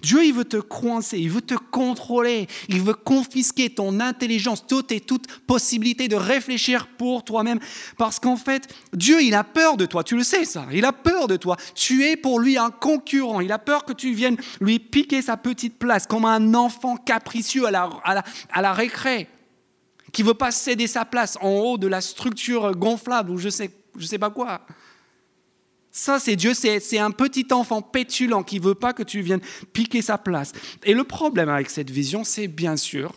[0.00, 4.92] Dieu, il veut te coincer, il veut te contrôler, il veut confisquer ton intelligence, toute
[4.92, 7.58] et toute possibilité de réfléchir pour toi-même.
[7.96, 10.92] Parce qu'en fait, Dieu, il a peur de toi, tu le sais ça, il a
[10.92, 11.56] peur de toi.
[11.74, 15.36] Tu es pour lui un concurrent, il a peur que tu viennes lui piquer sa
[15.36, 19.28] petite place comme un enfant capricieux à la, à la, à la récré,
[20.12, 23.70] qui veut pas céder sa place en haut de la structure gonflable ou je sais,
[23.96, 24.60] je sais pas quoi.
[25.96, 29.40] Ça, c'est Dieu, c'est un petit enfant pétulant qui veut pas que tu viennes
[29.72, 30.52] piquer sa place.
[30.84, 33.14] Et le problème avec cette vision, c'est bien sûr,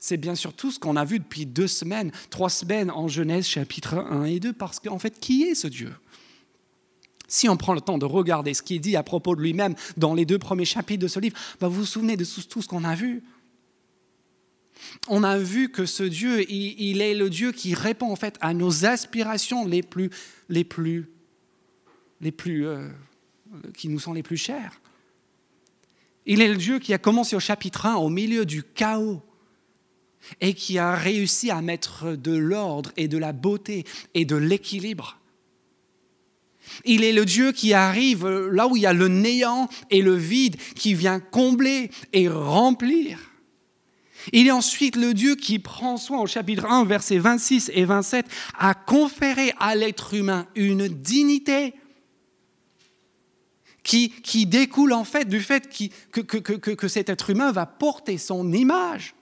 [0.00, 3.46] c'est bien sûr tout ce qu'on a vu depuis deux semaines, trois semaines en Genèse
[3.46, 5.92] chapitre 1 et 2, parce qu'en fait, qui est ce Dieu?
[7.28, 10.14] Si on prend le temps de regarder ce qu'il dit à propos de lui-même dans
[10.14, 12.82] les deux premiers chapitres de ce livre, bah, vous vous souvenez de tout ce qu'on
[12.82, 13.22] a vu.
[15.06, 18.36] On a vu que ce Dieu, il, il, est le Dieu qui répond en fait
[18.40, 20.10] à nos aspirations les plus,
[20.48, 21.08] les plus
[22.20, 22.88] les plus, euh,
[23.76, 24.80] qui nous sont les plus chers.
[26.26, 29.22] Il est le Dieu qui a commencé au chapitre 1 au milieu du chaos
[30.40, 35.18] et qui a réussi à mettre de l'ordre et de la beauté et de l'équilibre.
[36.84, 40.14] Il est le Dieu qui arrive là où il y a le néant et le
[40.14, 43.18] vide, qui vient combler et remplir.
[44.32, 48.26] Il est ensuite le Dieu qui prend soin, au chapitre 1, versets 26 et 27,
[48.58, 51.72] à conférer à l'être humain une dignité
[53.88, 55.68] qui, découle en fait du fait
[56.10, 59.14] que cet être humain va porter son image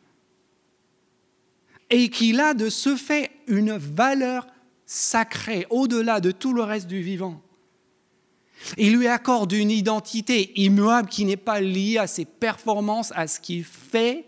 [1.89, 4.47] et qu'il a de ce fait une valeur
[4.85, 7.41] sacrée au-delà de tout le reste du vivant.
[8.77, 13.39] Il lui accorde une identité immuable qui n'est pas liée à ses performances, à ce
[13.39, 14.25] qu'il fait,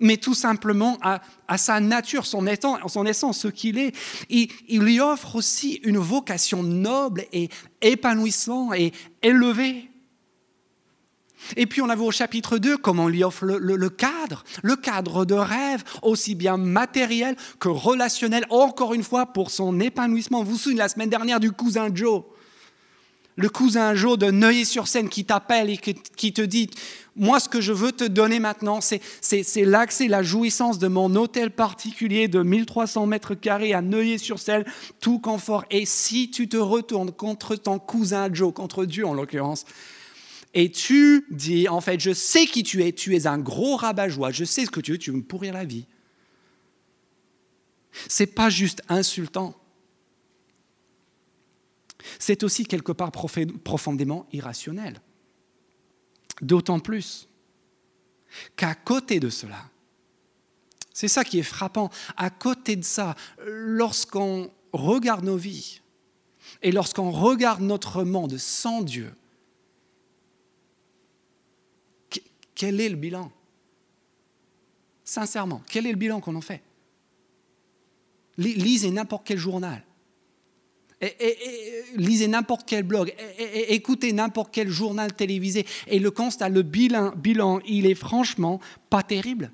[0.00, 2.44] mais tout simplement à, sa nature, son,
[2.86, 3.94] son essence, ce qu'il est.
[4.28, 4.48] Il,
[4.80, 7.48] lui offre aussi une vocation noble et
[7.80, 9.90] épanouissante et élevée.
[11.56, 14.44] Et puis on a vu au chapitre 2 comment on lui offre le, le, cadre,
[14.62, 20.42] le cadre de rêve, aussi bien matériel que relationnel, encore une fois pour son épanouissement.
[20.42, 22.24] Vous vous souvenez la semaine dernière du cousin Joe
[23.38, 26.68] le cousin Joe de Neuilly-sur-Seine qui t'appelle et qui te dit
[27.18, 29.00] Moi, ce que je veux te donner maintenant, c'est
[29.56, 34.64] l'accès, la jouissance de mon hôtel particulier de 1300 mètres carrés à Neuilly-sur-Seine,
[35.00, 35.64] tout confort.
[35.70, 39.64] Et si tu te retournes contre ton cousin Joe, contre Dieu en l'occurrence,
[40.54, 44.30] et tu dis, en fait, je sais qui tu es, tu es un gros rabat-joie,
[44.30, 45.86] je sais ce que tu veux, tu veux me pourrir la vie.
[48.08, 49.54] C'est pas juste insultant
[52.18, 55.00] c'est aussi quelque part profondément irrationnel.
[56.40, 57.28] D'autant plus
[58.56, 59.68] qu'à côté de cela,
[60.92, 63.14] c'est ça qui est frappant, à côté de ça,
[63.46, 65.80] lorsqu'on regarde nos vies
[66.62, 69.14] et lorsqu'on regarde notre monde sans Dieu,
[72.54, 73.30] quel est le bilan?
[75.04, 76.62] Sincèrement, quel est le bilan qu'on en fait?
[78.36, 79.84] Lisez n'importe quel journal
[81.96, 83.14] lisez n'importe quel blog,
[83.68, 89.02] écoutez n'importe quel journal télévisé, et le constat, le bilan, bilan, il est franchement pas
[89.02, 89.52] terrible.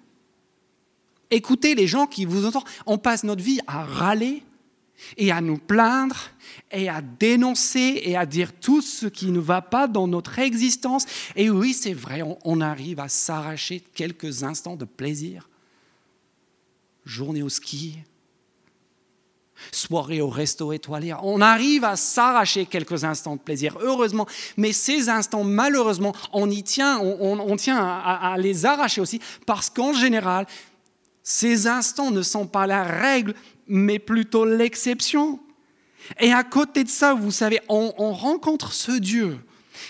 [1.30, 2.64] Écoutez les gens qui vous entendent.
[2.86, 4.42] On passe notre vie à râler
[5.16, 6.30] et à nous plaindre
[6.70, 11.06] et à dénoncer et à dire tout ce qui ne va pas dans notre existence.
[11.34, 15.48] Et oui, c'est vrai, on arrive à s'arracher quelques instants de plaisir.
[17.04, 17.98] Journée au ski,
[19.72, 21.14] soirée au resto étoilé.
[21.22, 26.62] On arrive à s'arracher quelques instants de plaisir, heureusement, mais ces instants, malheureusement, on y
[26.62, 30.46] tient, on, tient à, les arracher aussi, parce qu'en général,
[31.22, 33.34] ces instants ne sont pas la règle,
[33.66, 35.40] mais plutôt l'exception.
[36.20, 39.38] Et à côté de ça, vous savez, on rencontre ce Dieu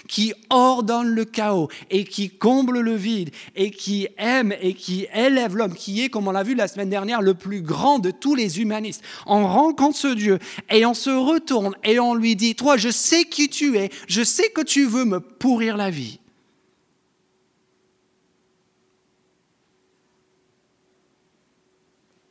[0.08, 5.56] qui ordonne le chaos et qui comble le vide et qui aime et qui élève
[5.56, 8.34] l'homme, qui est, comme on l'a vu la semaine dernière, le plus grand de tous
[8.34, 9.02] les humanistes.
[9.26, 10.38] On rencontre ce Dieu
[10.70, 14.22] et on se retourne et on lui dit, toi, je sais qui tu es, je
[14.22, 16.20] sais que tu veux me pourrir la vie.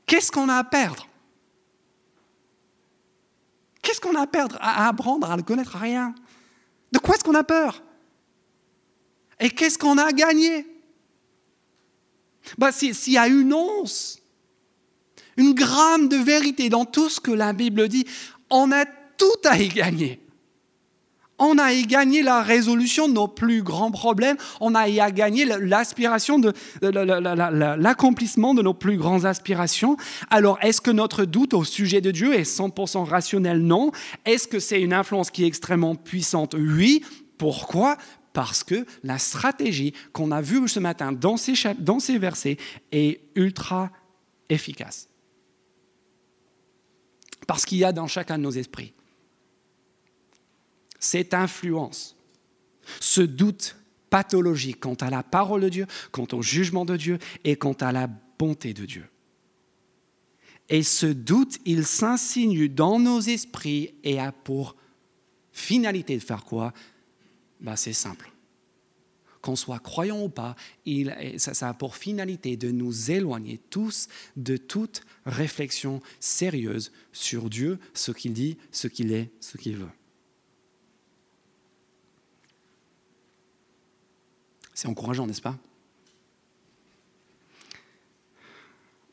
[0.05, 1.07] Qu'est-ce qu'on a à perdre?
[3.81, 6.13] Qu'est-ce qu'on a à perdre, à apprendre, à le connaître Rien.
[6.93, 7.81] De quoi est-ce qu'on a peur?
[9.39, 10.65] Et qu'est-ce qu'on a gagné?
[12.57, 14.19] Bah, S'il y a une once,
[15.35, 18.05] une gramme de vérité dans tout ce que la Bible dit,
[18.51, 20.22] on a tout à y gagner.
[21.45, 26.39] On a y gagné la résolution de nos plus grands problèmes, on a gagné l'aspiration
[26.39, 29.97] de l'accomplissement de nos plus grandes aspirations.
[30.29, 33.59] Alors, est-ce que notre doute au sujet de Dieu est 100% rationnel?
[33.59, 33.91] Non.
[34.23, 36.55] Est-ce que c'est une influence qui est extrêmement puissante?
[36.57, 37.03] Oui.
[37.37, 37.97] Pourquoi?
[38.31, 41.35] Parce que la stratégie qu'on a vue ce matin dans
[41.79, 42.55] dans ces versets
[42.93, 43.91] est ultra
[44.47, 45.09] efficace.
[47.47, 48.93] Parce qu'il y a dans chacun de nos esprits
[51.03, 52.15] cette influence,
[53.01, 53.75] ce doute
[54.09, 57.91] pathologique quant à la parole de Dieu, quant au jugement de Dieu et quant à
[57.91, 58.07] la
[58.39, 59.05] bonté de Dieu.
[60.69, 64.77] Et ce doute, il s'insinue dans nos esprits et a pour
[65.51, 66.73] finalité de faire quoi?
[67.59, 68.31] Bah, C'est simple.
[69.41, 74.55] Qu'on soit croyant ou pas, il, ça a pour finalité de nous éloigner tous de
[74.55, 79.89] toute réflexion sérieuse sur Dieu, ce qu'il dit, ce qu'il est, ce qu'il veut.
[84.73, 85.57] C'est encourageant, n'est-ce pas?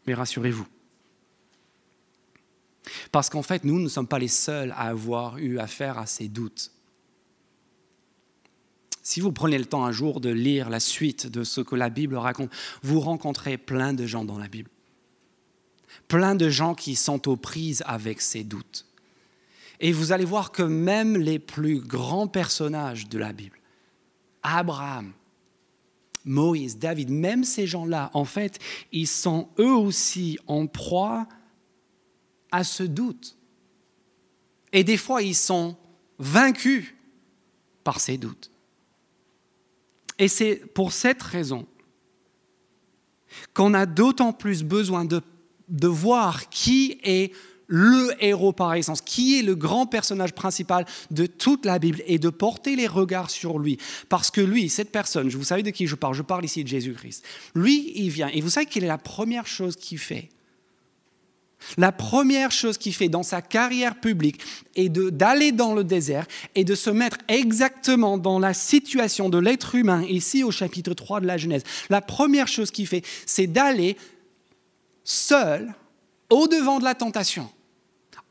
[0.07, 0.67] Mais rassurez-vous.
[3.13, 6.29] Parce qu'en fait, nous ne sommes pas les seuls à avoir eu affaire à ces
[6.29, 6.73] doutes.
[9.03, 11.91] Si vous prenez le temps un jour de lire la suite de ce que la
[11.91, 14.71] Bible raconte, vous rencontrez plein de gens dans la Bible.
[16.07, 18.87] Plein de gens qui sont aux prises avec ces doutes.
[19.81, 23.59] Et vous allez voir que même les plus grands personnages de la Bible,
[24.43, 25.13] Abraham,
[26.25, 28.59] Moïse, David, même ces gens-là, en fait,
[28.93, 31.27] ils sont eux aussi en proie
[32.51, 33.37] à ce doute.
[34.73, 35.77] Et des fois, ils sont
[36.19, 36.95] vaincus
[37.85, 38.51] par ces doutes.
[40.19, 41.67] Et c'est pour cette raison
[43.55, 45.23] qu'on a d'autant plus besoin de,
[45.69, 47.33] de, voir qui est
[47.71, 52.19] le héros par essence, qui est le grand personnage principal de toute la Bible et
[52.19, 53.79] de porter les regards sur lui.
[54.09, 56.69] Parce que lui, cette personne, vous savez de qui je parle, je parle ici de
[56.69, 57.25] Jésus-Christ.
[57.55, 60.29] Lui, il vient et vous savez quelle est la première chose qu'il fait?
[61.77, 64.41] La première chose qu'il fait dans sa carrière publique
[64.75, 69.75] est d'aller dans le désert et de se mettre exactement dans la situation de l'être
[69.75, 71.63] humain, ici au chapitre 3 de la Genèse.
[71.89, 73.97] La première chose qu'il fait, c'est d'aller
[75.05, 75.73] seul
[76.31, 77.49] au-devant de la tentation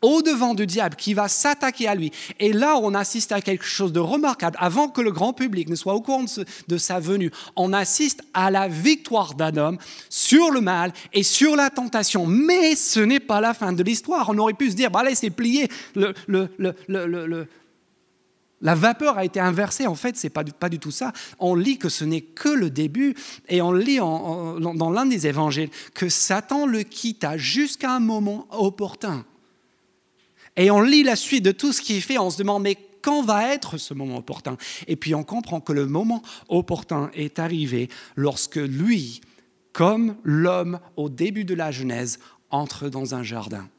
[0.02, 2.12] au-devant du diable qui va s'attaquer à lui.
[2.40, 4.58] Et là, on assiste à quelque chose de remarquable.
[4.60, 6.26] Avant que le grand public ne soit au courant
[6.68, 9.78] de, sa venue, on assiste à la victoire d'un homme
[10.10, 12.26] sur le mal et sur la tentation.
[12.26, 14.30] Mais ce n'est pas la fin de l'histoire.
[14.30, 15.68] On aurait pu se dire, bah allez, c'est plié,
[18.62, 19.88] la vapeur a été inversée.
[19.88, 21.14] En fait, ce n'est pas, pas, du tout ça.
[21.40, 23.16] On lit que ce n'est que le début,
[23.48, 29.26] et on lit dans l'un des évangiles que Satan le quitta jusqu'à un moment opportun.
[30.60, 33.22] Et on lit la suite de tout ce qui fait, on se demande, mais quand
[33.24, 34.58] va être ce moment opportun?
[34.88, 37.88] Et puis on comprend que le moment opportun est arrivé
[38.18, 39.22] lorsque lui,
[39.72, 43.70] comme l'homme au début de la Genèse, entre dans un jardin.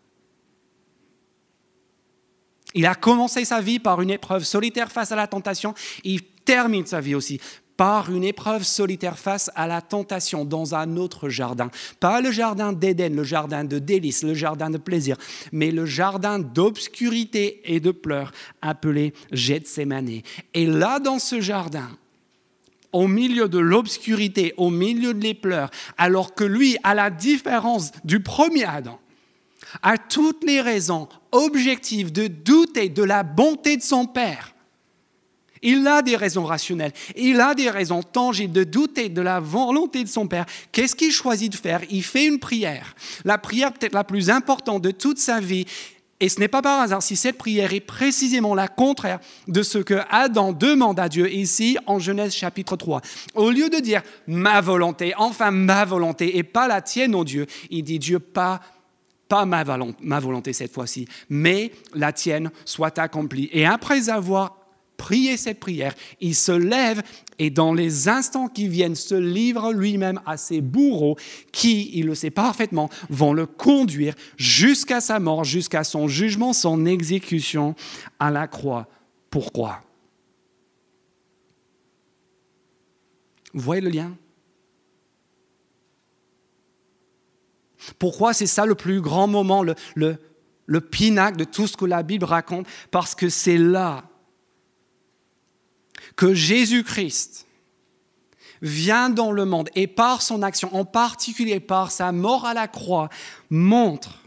[2.75, 6.87] Il a commencé sa vie par une épreuve solitaire face à la tentation, il termine
[6.87, 7.43] sa vie aussi
[7.81, 11.71] par une épreuve solitaire face à la tentation dans un autre jardin.
[11.99, 15.17] Pas le jardin d'Éden, le jardin de délices, le jardin de plaisir,
[15.51, 20.21] mais le jardin d'obscurité et de pleurs appelé Gethsemane.
[20.53, 21.89] Et là, dans ce jardin,
[22.93, 28.21] au milieu de l'obscurité, au milieu des pleurs, alors que lui, à la différence du
[28.21, 29.01] premier Adam,
[29.83, 34.50] a toutes les raisons objectives de douter de la bonté de son Père,
[35.63, 40.05] il a des raisons rationnelles, il a des raisons tangibles de douter de la volonté
[40.05, 40.47] de son Père.
[40.73, 41.81] Qu'est-ce qu'il choisit de faire?
[41.91, 42.95] Il fait une prière,
[43.25, 45.67] la prière peut-être la plus importante de toute sa vie.
[46.23, 49.79] Et ce n'est pas par hasard si cette prière est précisément la contraire de ce
[49.79, 53.01] que Adam demande à Dieu ici en Genèse chapitre 3.
[53.35, 57.47] Au lieu de dire ma volonté, enfin ma volonté et pas la tienne, ô Dieu,
[57.71, 58.61] il dit Dieu, pas
[59.31, 63.49] pas ma volonté cette fois-ci, mais la tienne soit accomplie.
[63.53, 64.57] Et après avoir
[65.01, 67.03] prier cette prière, il se lève
[67.39, 71.17] et dans les instants qui viennent se livre lui-même à ses bourreaux
[71.53, 76.85] qui, il le sait parfaitement, vont le conduire jusqu'à sa mort, jusqu'à son jugement, son
[76.85, 77.75] exécution
[78.19, 78.89] à la croix.
[79.31, 79.83] Pourquoi?
[83.55, 84.15] Vous voyez le lien?
[87.99, 90.19] Pourquoi c'est ça le plus grand moment, le, le,
[90.67, 92.67] le pinacle de tout ce que la Bible raconte?
[92.91, 94.10] Parce que c'est là
[96.17, 97.47] que Jésus-Christ
[98.63, 102.69] vient dans le monde et par son action, en particulier par sa mort à la
[102.69, 103.09] croix,
[103.49, 104.23] montre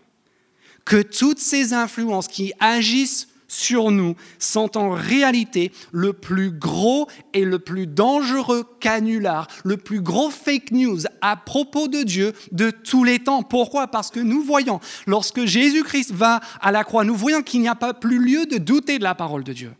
[0.85, 7.45] que toutes ces influences qui agissent sur nous sont en réalité le plus gros et
[7.45, 13.03] le plus dangereux canular, le plus gros fake news à propos de Dieu de tous
[13.03, 13.43] les temps.
[13.43, 13.87] Pourquoi?
[13.87, 17.75] Parce que nous voyons, lorsque Jésus-Christ va à la croix, nous voyons qu'il n'y a
[17.75, 19.71] pas plus lieu de douter de la parole de Dieu.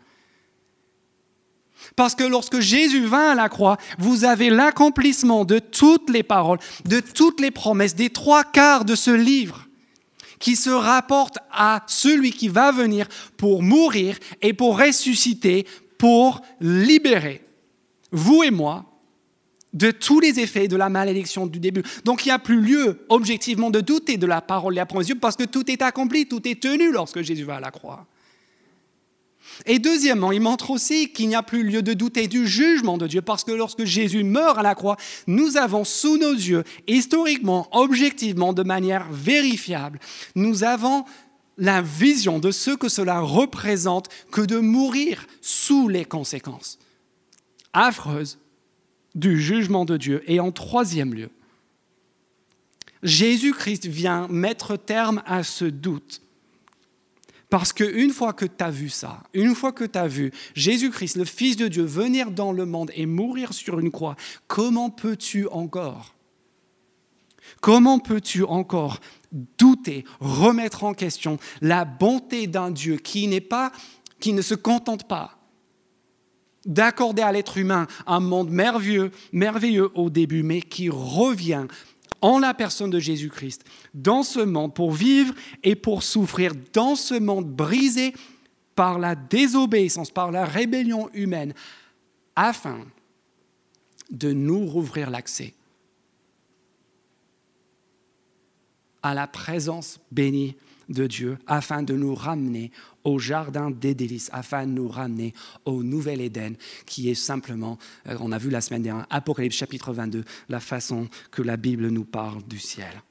[1.96, 6.60] Parce que lorsque Jésus vint à la croix, vous avez l'accomplissement de toutes les paroles,
[6.86, 9.68] de toutes les promesses, des trois quarts de ce livre
[10.40, 13.08] qui se rapporte à celui qui va venir
[13.38, 15.66] pour mourir et pour ressusciter,
[15.98, 17.44] pour libérer
[18.14, 18.86] vous et moi
[19.74, 21.84] de tous les effets de la malédiction du début.
[22.06, 25.12] Donc il n'y a plus lieu objectivement de douter de la parole de la promesse
[25.20, 28.06] parce que tout est accompli, tout est tenu lorsque Jésus va à la croix.
[29.66, 33.08] Et deuxièmement, il montre aussi qu'il n'y a plus lieu de douter du jugement de
[33.08, 34.98] Dieu, parce que lorsque Jésus meurt à la croix,
[35.28, 40.00] nous avons sous nos yeux, historiquement, objectivement, de manière vérifiable,
[40.36, 41.06] nous avons
[41.58, 46.80] la vision de ce que cela représente que de mourir sous les conséquences
[47.74, 48.40] affreuses
[49.16, 50.24] du jugement de Dieu.
[50.28, 51.30] Et en troisième lieu,
[53.04, 56.23] Jésus-Christ vient mettre terme à ce doute
[57.54, 61.18] parce qu'une fois que tu as vu ça, une fois que tu as vu Jésus-Christ,
[61.18, 64.16] le Fils de Dieu, venir dans le monde et mourir sur une croix,
[64.48, 66.16] comment peux-tu encore
[67.62, 69.00] Comment peux-tu encore
[69.60, 73.72] douter, remettre en question la bonté d'un Dieu qui n'est pas,
[74.20, 75.38] qui ne se contente pas
[76.66, 81.68] d'accorder à l'être humain un monde merveilleux, merveilleux au début, mais qui revient
[82.24, 87.16] en la personne de Jésus-Christ dans ce monde pour vivre et pour souffrir dans ce
[87.16, 88.14] monde brisé
[88.76, 91.54] par la désobéissance, par la rébellion humaine,
[92.36, 92.80] afin
[94.10, 95.54] de nous rouvrir l'accès
[99.04, 100.56] à la présence bénie
[100.90, 102.72] de Dieu afin de nous ramener
[103.04, 105.34] au jardin des délices, afin de nous ramener
[105.66, 106.56] au nouvel Éden,
[106.86, 107.78] qui est simplement,
[108.08, 111.88] euh, on a vu la semaine dernière, Apocalypse chapitre 22, la façon que la Bible
[111.88, 113.02] nous parle du ciel.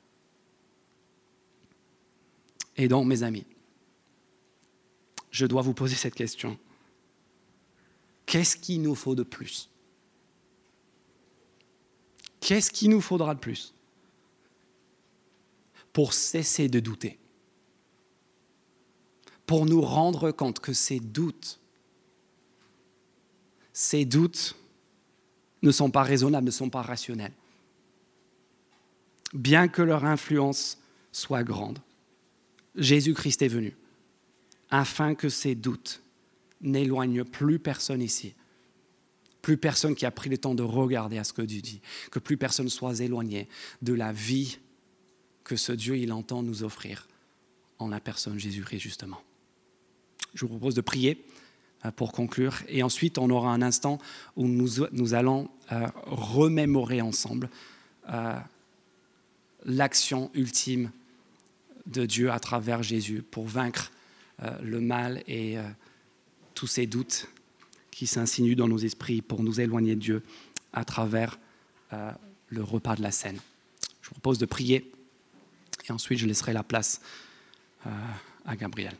[2.76, 3.44] Et donc, mes amis,
[5.30, 6.58] je dois vous poser cette question.
[8.26, 9.68] Qu'est-ce qu'il nous faut de plus?
[12.40, 13.74] Qu'est-ce qu'il nous faudra de plus?
[15.92, 17.18] Pour cesser de douter
[19.52, 21.60] pour nous rendre compte que ces doutes,
[23.74, 24.56] ces doutes
[25.60, 27.34] ne sont pas raisonnables, ne sont pas rationnels.
[29.34, 30.78] Bien que leur influence
[31.12, 31.80] soit grande,
[32.76, 33.76] Jésus-Christ est venu
[34.70, 36.00] afin que ces doutes
[36.62, 38.32] n'éloignent plus personne ici,
[39.42, 42.20] plus personne qui a pris le temps de regarder à ce que Dieu dit, que
[42.20, 43.50] plus personne soit éloigné
[43.82, 44.60] de la vie
[45.44, 47.06] que ce Dieu il entend nous offrir
[47.78, 49.22] en la personne Jésus-Christ justement.
[50.34, 51.24] Je vous propose de prier
[51.84, 52.62] euh, pour conclure.
[52.68, 53.98] Et ensuite, on aura un instant
[54.36, 57.50] où nous, allons euh, remémorer ensemble
[58.08, 58.38] euh,
[59.64, 60.90] l'action ultime
[61.86, 63.90] de Dieu à travers Jésus pour vaincre
[64.62, 65.56] le mal et
[66.54, 67.28] tous ces doutes
[67.90, 70.22] qui s'insinuent dans nos esprits pour nous éloigner de Dieu
[70.72, 71.38] à travers
[71.90, 73.38] le repas de la scène.
[74.00, 74.92] Je vous propose de prier
[75.88, 77.00] et ensuite je laisserai la place
[77.84, 78.96] à Gabriel.